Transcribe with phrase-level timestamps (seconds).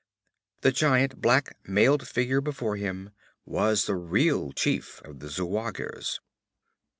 [0.61, 3.11] The giant black mailed figure before him
[3.45, 6.17] was the real chief of the Zuagirs.